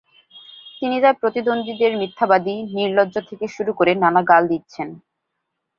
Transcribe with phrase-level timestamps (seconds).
[0.79, 4.87] তিনি তাঁর প্রতিদ্বন্দ্বীদের মিথ্যাবাদী, নির্লজ্জ থেকে শুরু করে নানা গাল দিচ্ছেন।